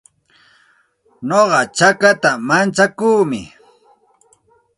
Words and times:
Nuqa 1.27 1.61
chakata 1.77 2.31
mantsakuumi. 2.47 3.41